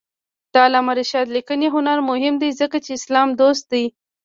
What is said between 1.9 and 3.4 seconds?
مهم دی ځکه چې اسلام